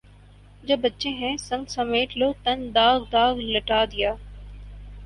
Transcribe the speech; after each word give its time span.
جو 0.63 0.75
بچے 0.77 1.09
ہیں 1.19 1.35
سنگ 1.39 1.65
سمیٹ 1.69 2.17
لو 2.17 2.31
تن 2.43 2.59
داغ 2.75 2.99
داغ 3.11 3.33
لٹا 3.45 3.83
دیا 3.91 4.11